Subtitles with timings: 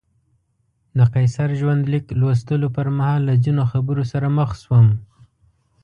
[0.97, 4.87] د قیصر ژوندلیک لوستلو پر مهال له ځینو خبرو سره مخ شوم.